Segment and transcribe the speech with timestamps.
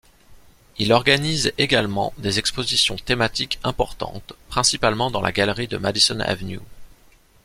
[0.79, 6.59] Il organise également des expositions thématiques importantes, principalement dans sa galerie de Madison Avenue.